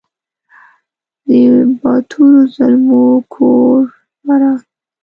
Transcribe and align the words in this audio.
د 1.27 1.29
باتورو 1.81 2.39
زلمو 2.55 3.05
کور 3.33 3.79
فراه! 4.19 4.59